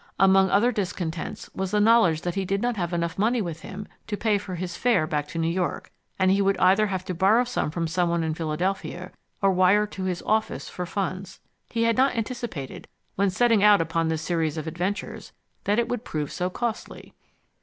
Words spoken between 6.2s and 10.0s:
he would either have to borrow from someone in Philadelphia or wire